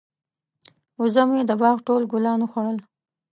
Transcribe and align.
وزه 0.99 1.23
مې 1.29 1.41
د 1.49 1.51
باغ 1.61 1.77
ټول 1.87 2.01
ګلان 2.11 2.39
وخوړل. 2.41 2.77